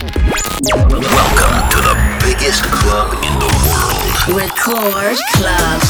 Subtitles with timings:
[0.00, 1.94] Welcome to the
[2.24, 4.34] biggest club in the world.
[4.34, 5.80] Record Club.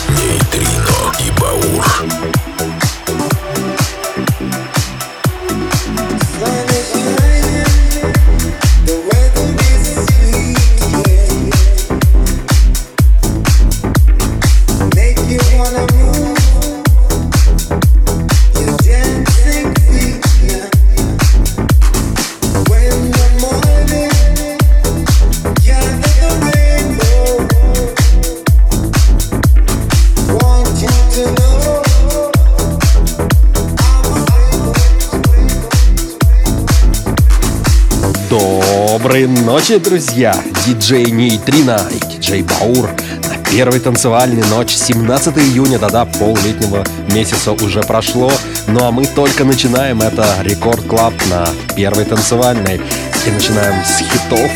[39.02, 40.34] Доброй ночи, друзья!
[40.66, 42.90] Диджей Нейтрино и диджей Баур
[43.30, 48.30] на первой танцевальной ночь 17 июня, да-да, пол летнего месяца уже прошло,
[48.66, 52.78] ну а мы только начинаем, это Рекорд Клаб на первой танцевальной.
[53.26, 54.50] И начинаем с хитов,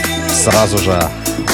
[0.44, 1.02] сразу же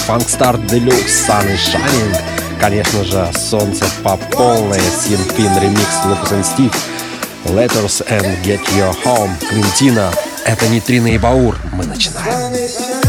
[0.09, 2.17] Star Deluxe Sun is Shining,
[2.61, 6.75] конечно же, солнце по полной, Синфин ремикс Lucas and Steve,
[7.45, 10.11] Letters and Get Your Home, Квинтина,
[10.53, 13.00] это Нейтрино и Баур, мы начинаем.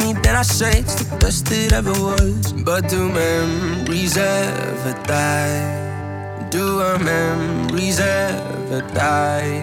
[0.00, 2.52] Me, then I say it's the best it ever was.
[2.52, 6.48] But do memories ever die?
[6.50, 9.62] Do our memories ever die?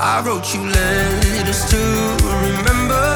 [0.00, 1.80] I wrote you letters to
[2.46, 3.06] remember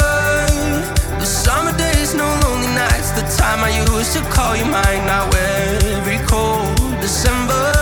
[1.18, 3.10] the summer days, no lonely nights.
[3.12, 5.02] The time I used to call you mine.
[5.06, 7.72] Now every cold December,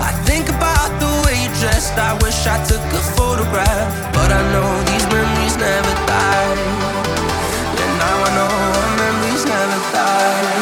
[0.00, 1.94] I think about the way you dressed.
[1.98, 6.75] I wish I took a photograph, but I know these memories never die.
[9.96, 10.55] Never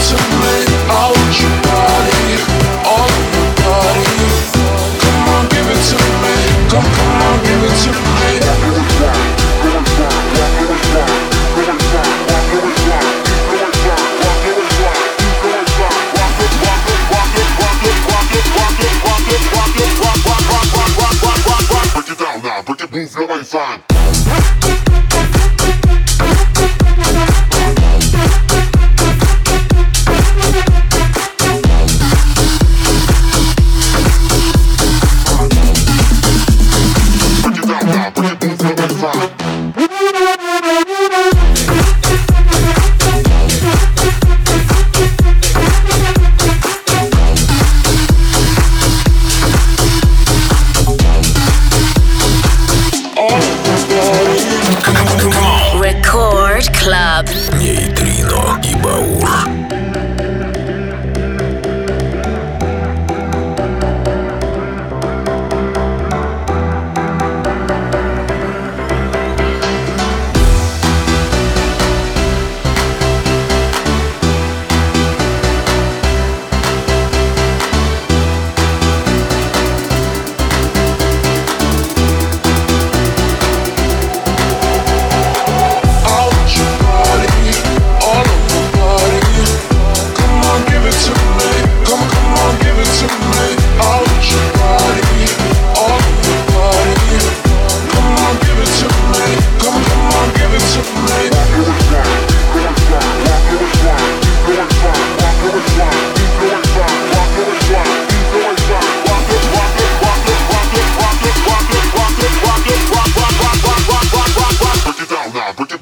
[0.00, 0.29] Club.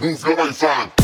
[0.09, 0.98] move your way fine.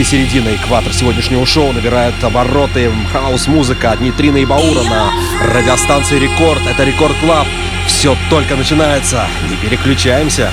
[0.00, 0.54] практически середина.
[0.54, 2.90] Экватор сегодняшнего шоу набирает обороты.
[3.12, 5.10] Хаос-музыка от Нитрина и Баура на
[5.52, 6.60] радиостанции «Рекорд».
[6.66, 7.46] Это «Рекорд Клаб».
[7.86, 9.26] Все только начинается.
[9.48, 10.50] Не переключаемся.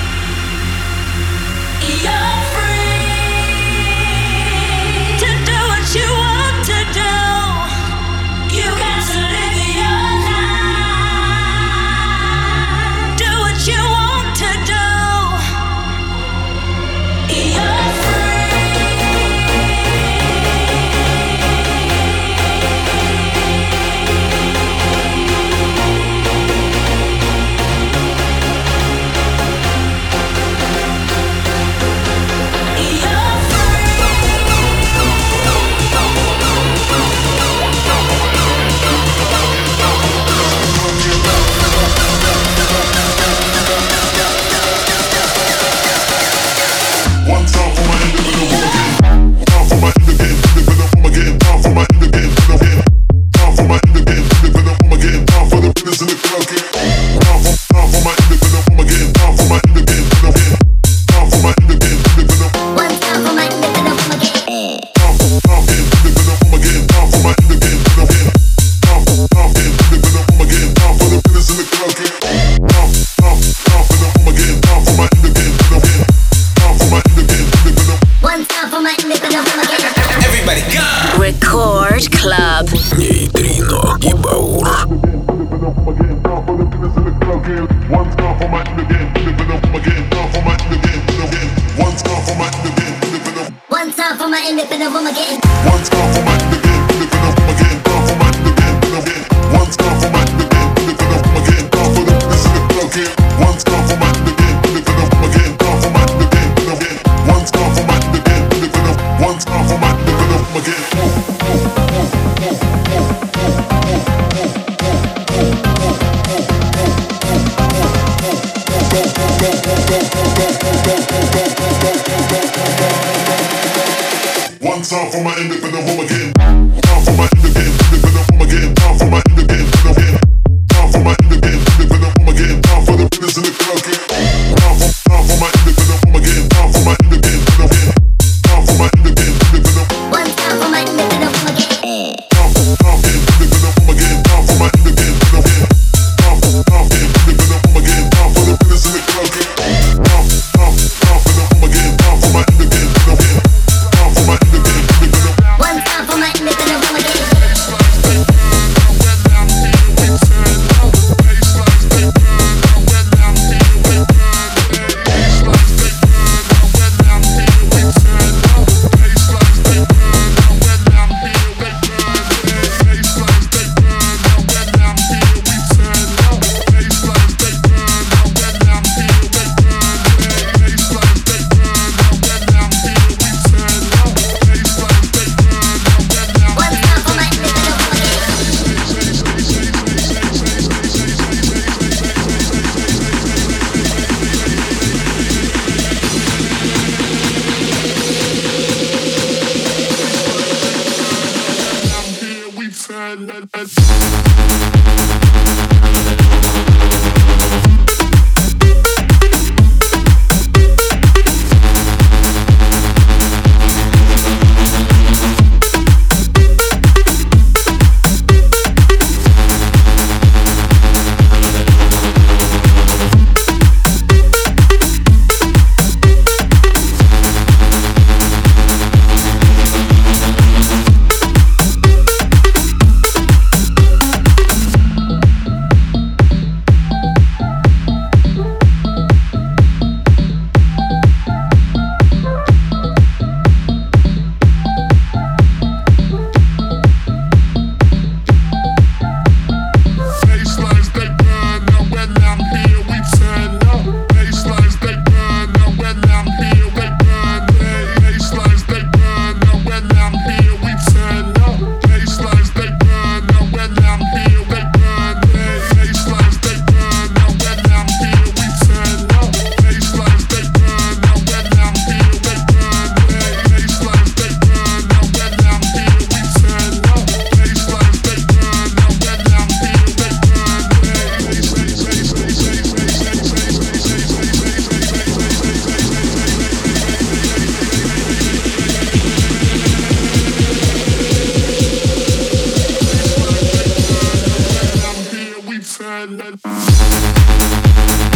[296.18, 298.07] Bye.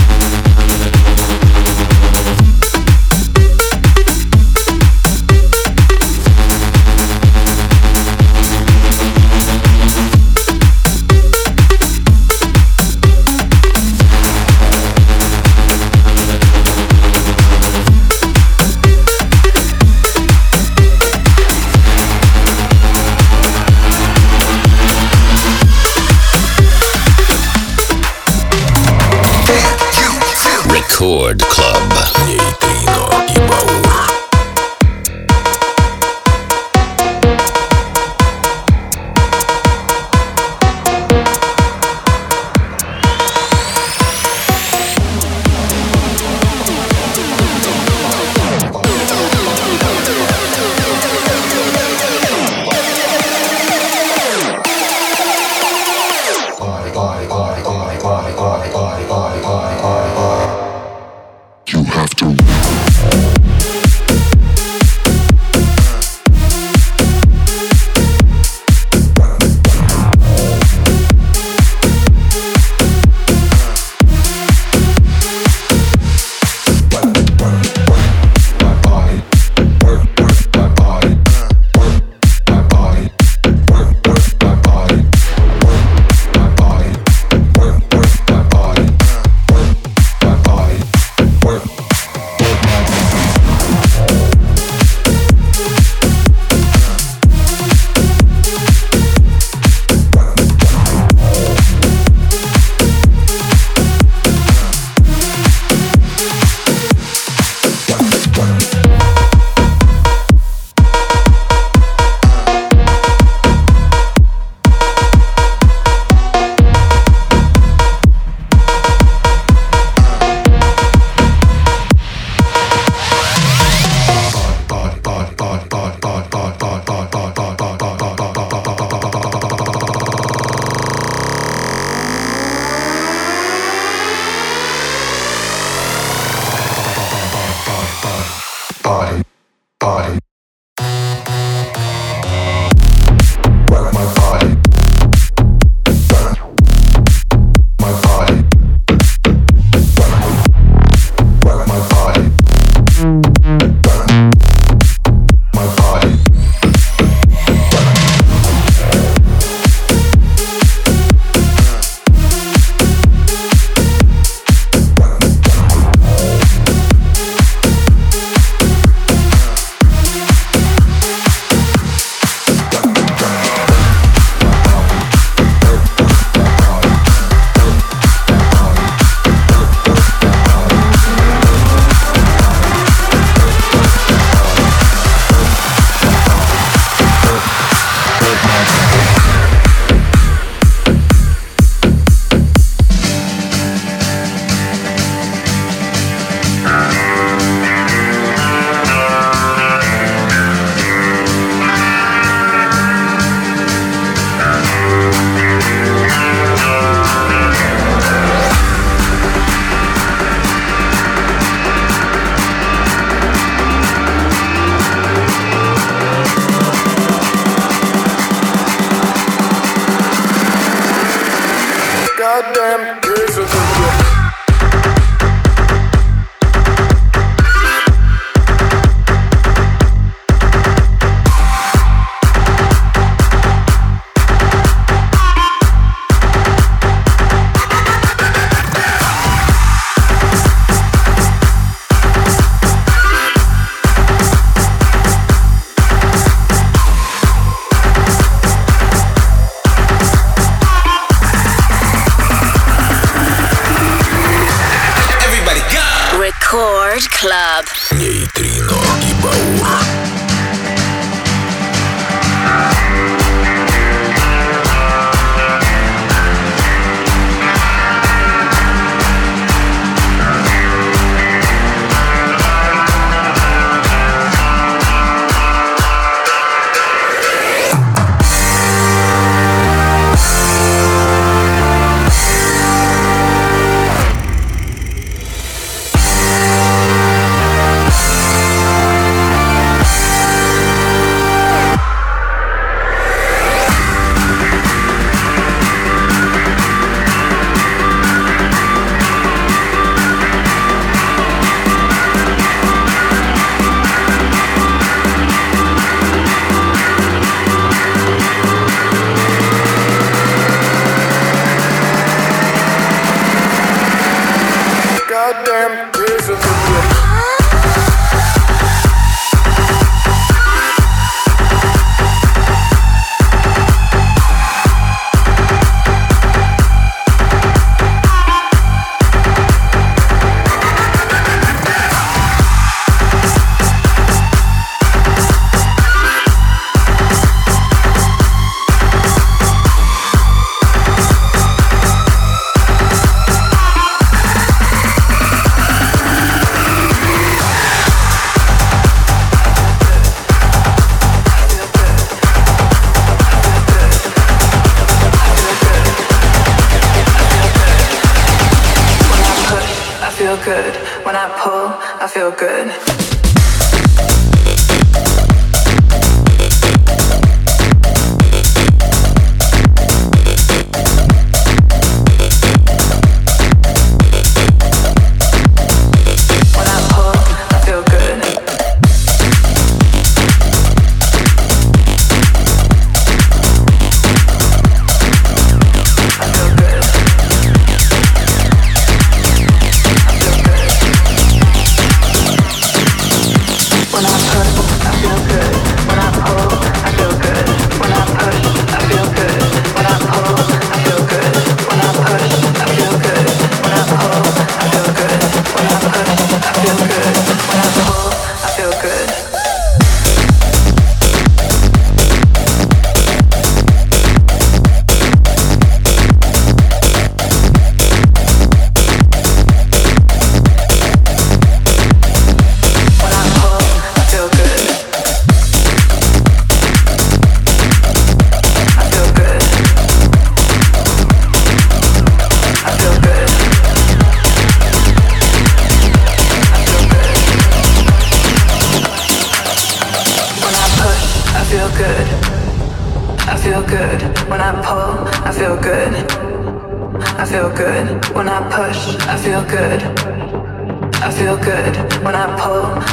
[31.02, 31.91] Record Club.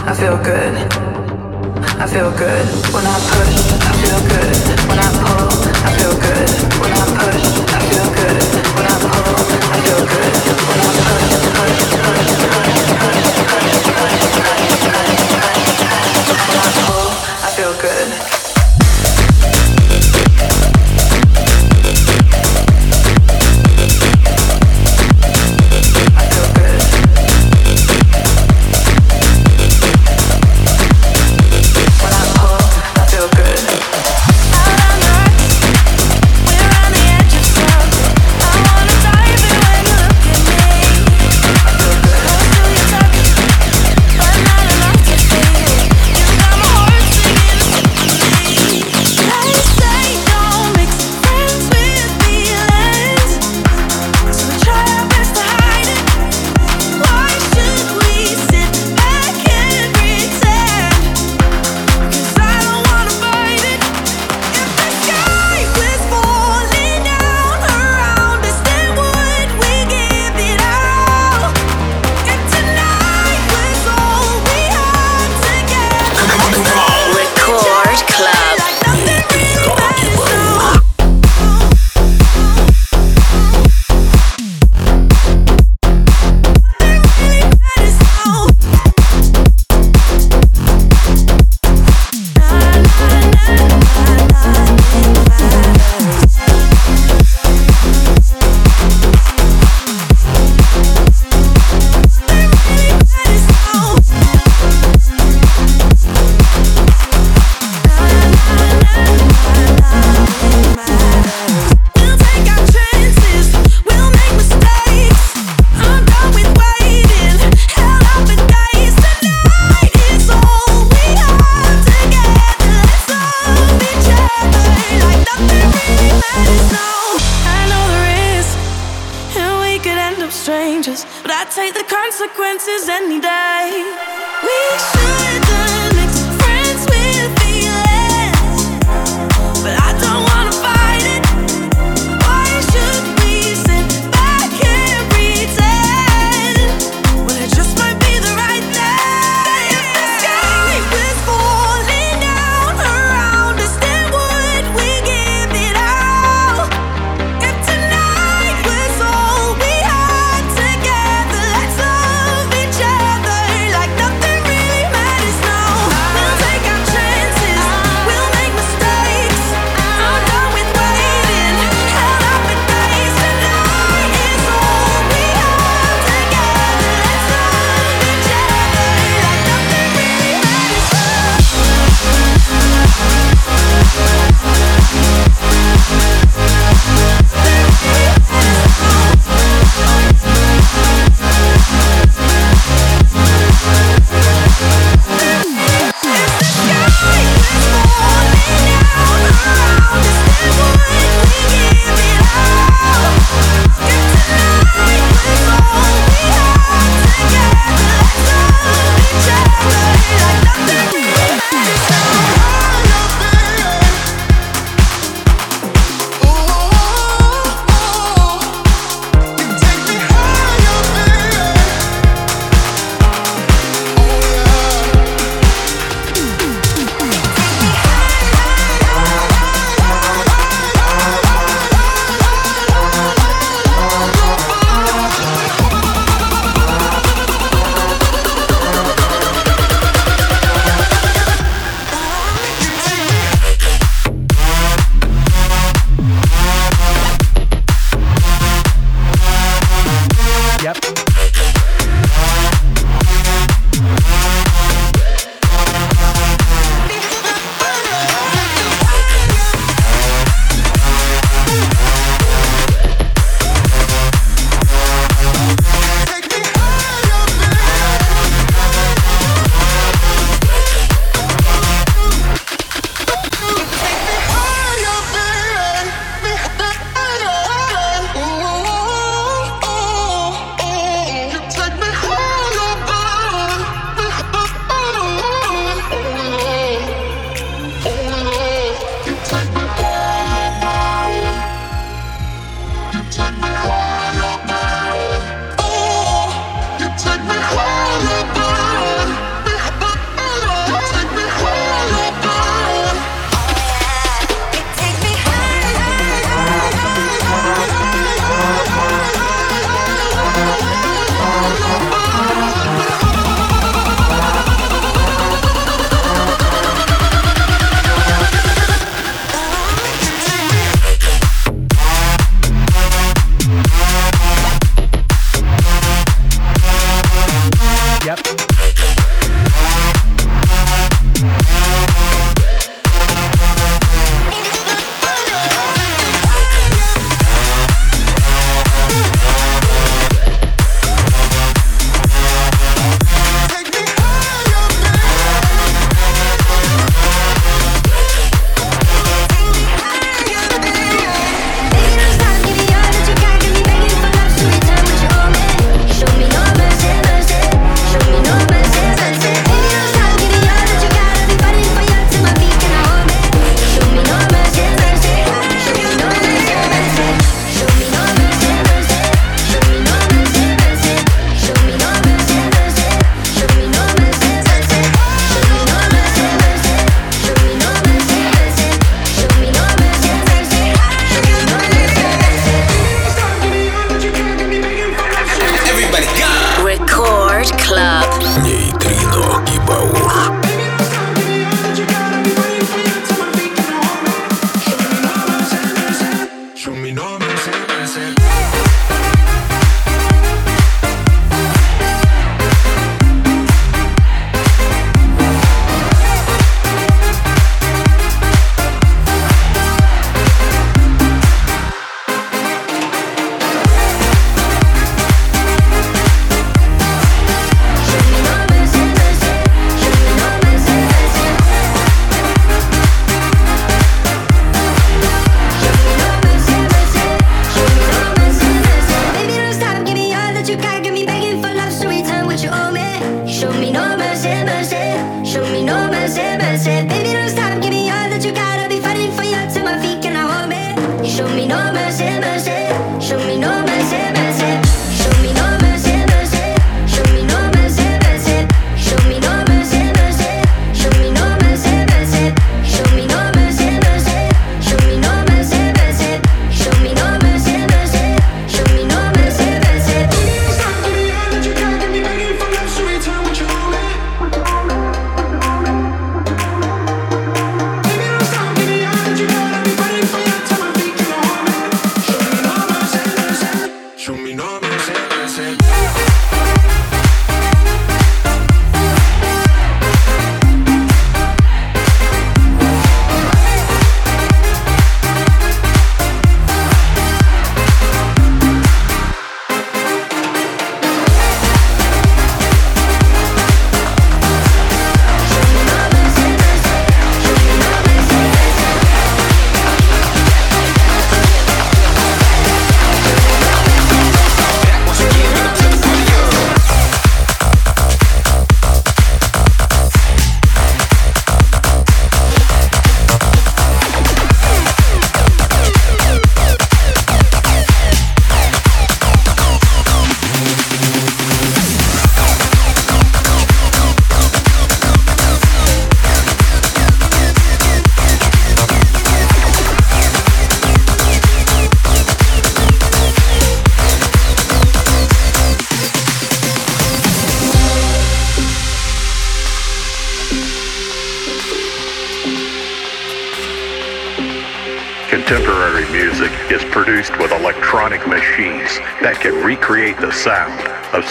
[0.10, 0.74] I feel good.
[2.02, 3.62] I feel good when I push.
[3.86, 4.58] I feel good
[4.90, 5.54] when I pull.
[5.86, 6.50] I feel good
[6.82, 7.46] when I push.
[7.70, 7.89] I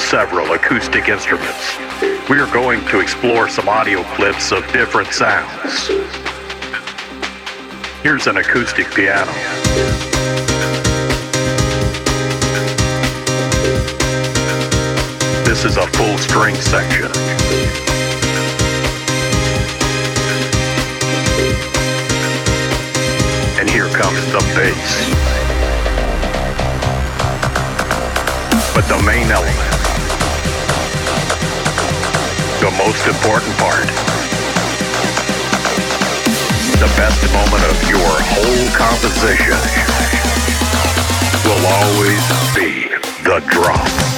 [0.09, 1.79] several acoustic instruments.
[2.31, 5.89] We are going to explore some audio clips of different sounds.
[8.03, 9.31] Here's an acoustic piano.
[15.45, 17.11] This is a full string section.
[23.61, 25.39] And here comes the bass.
[28.75, 29.78] But the main element,
[32.61, 33.87] the most important part,
[36.81, 39.55] the best moment of your whole composition
[41.45, 42.25] will always
[42.57, 42.89] be
[43.23, 44.18] the drop.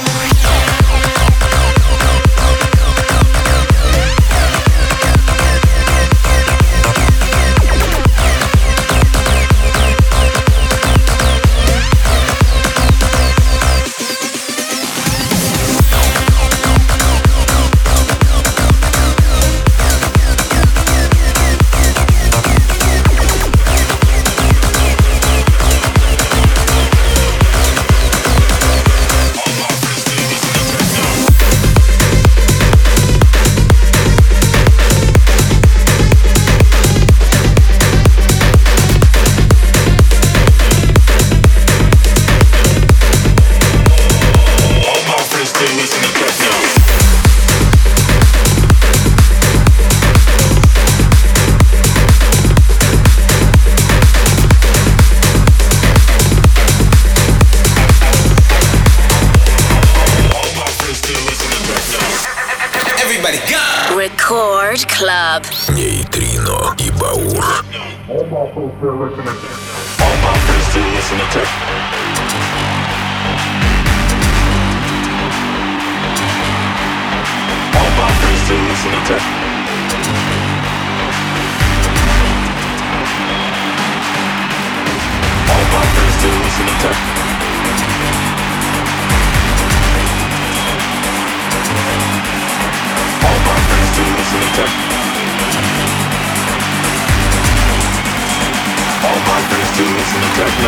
[100.61, 100.67] All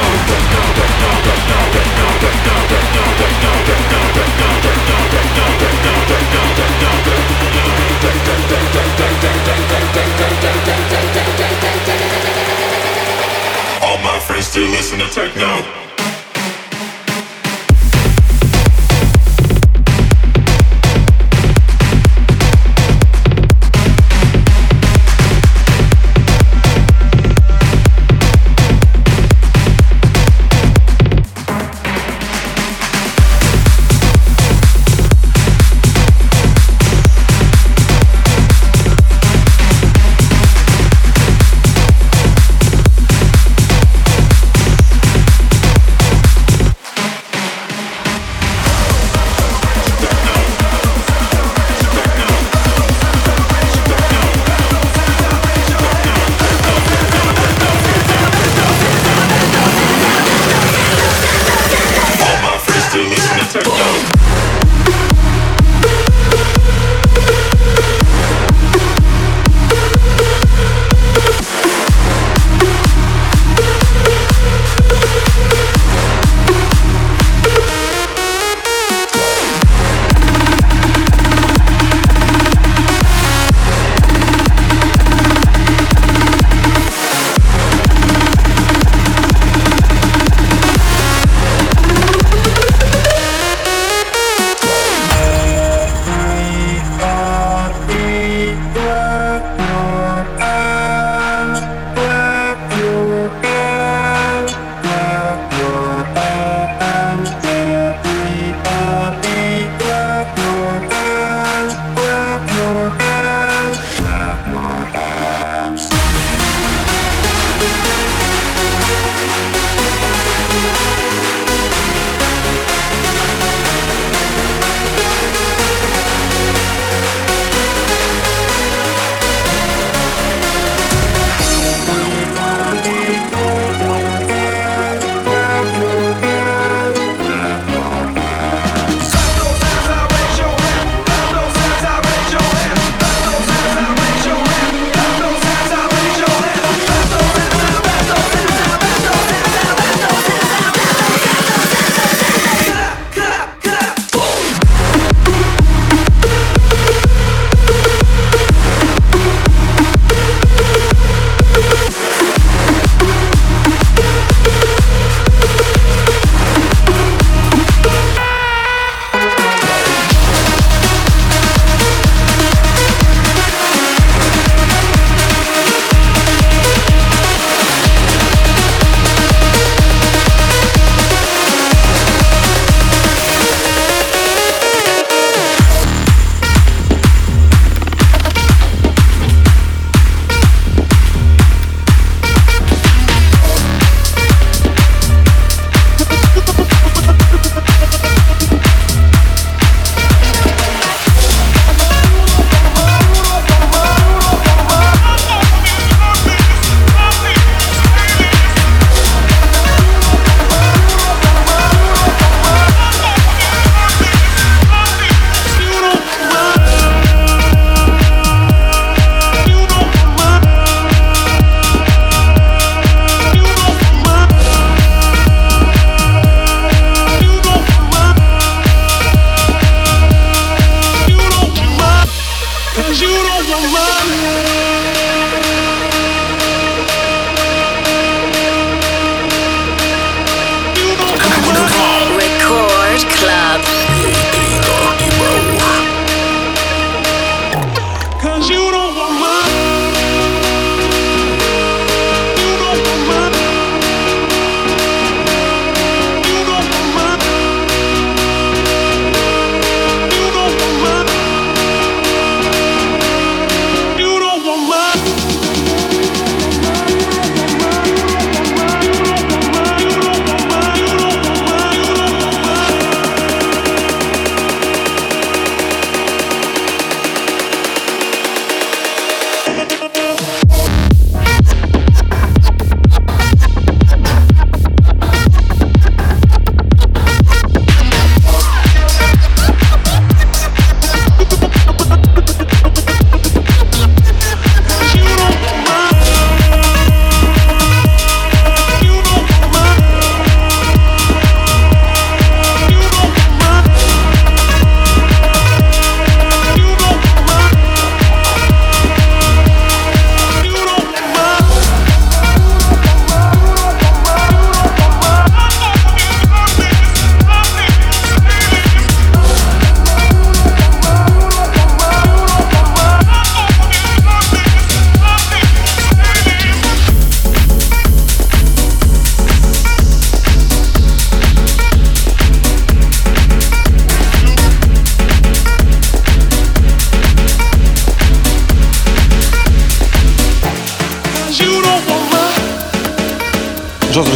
[13.99, 15.92] my friends still listen to techno.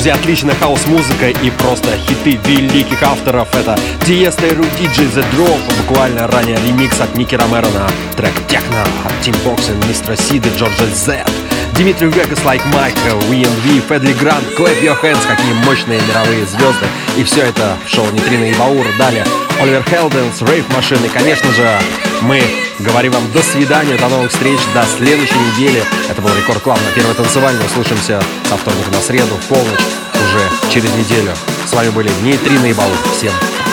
[0.07, 3.53] Друзья, отличная хаос-музыка и просто хиты великих авторов.
[3.53, 8.83] Это Тиеста и Рудиджи The Drop, буквально ранее ремикс от Ники Ромеро на трек Техно
[9.03, 11.29] от Тим Бокс и Мистера Сиды, Джорджа Зет.
[11.73, 16.85] Дмитрий Вегас, Like Mike, WNV, Федли Грант, Clap Your Hands, какие мощные мировые звезды.
[17.17, 18.87] И все это в шоу Нитрина и Баур.
[18.97, 19.25] Далее
[19.59, 21.09] Оливер Хелденс, Рейв Машины.
[21.09, 21.69] Конечно же,
[22.21, 22.41] мы
[22.79, 25.83] говорим вам до свидания, до новых встреч, до следующей недели.
[26.09, 27.65] Это был Рекорд Клаб на первой танцевальной.
[27.65, 29.96] Услышимся со вторника на среду в полночь
[30.69, 31.33] через неделю.
[31.65, 32.95] С вами были Нейтрина и Баур.
[33.13, 33.66] Всем cheat,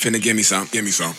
[0.00, 1.14] some, give me some, give me some.